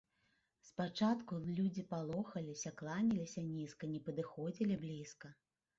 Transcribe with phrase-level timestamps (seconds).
[0.69, 5.27] Спачатку людзі палохаліся, кланяліся нізка, не падыходзілі блізка.